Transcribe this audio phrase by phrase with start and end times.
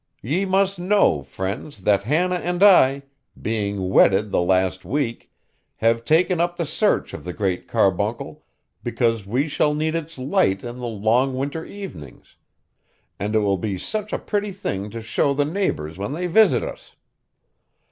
[0.23, 3.03] Ye must know, friends, that Hannah and I,
[3.39, 5.29] being wedded the last week,
[5.75, 8.43] have taken up the search of the Great Carbuncle,
[8.83, 12.35] because we shall need its light in the long winter evenings;
[13.19, 16.63] and it will be such a pretty thing to show the neighbors when they visit
[16.63, 16.95] us.